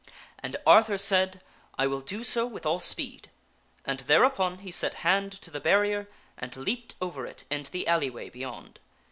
And 0.39 0.55
Arthur 0.65 0.97
said," 0.97 1.41
I 1.77 1.85
will 1.85 2.01
do 2.01 2.23
so 2.23 2.47
with 2.47 2.65
all 2.65 2.79
speed," 2.79 3.29
and 3.85 3.99
thereupon 3.99 4.57
he 4.65 4.71
set 4.71 4.95
hand 5.05 5.31
to 5.33 5.51
the 5.51 5.59
barrier 5.59 6.09
and 6.39 6.57
leaped 6.57 6.95
over 6.99 7.27
it 7.27 7.43
into 7.51 7.69
the 7.69 7.87
alleyway 7.87 8.31
beyond. 8.31 8.79